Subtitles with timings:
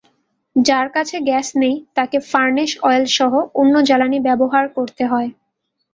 [0.55, 5.29] যার কাছে গ্যাস নেই, তাকে ফার্নেস অয়েলসহ অন্য জ্বালানি ব্যবহার করতে হয়।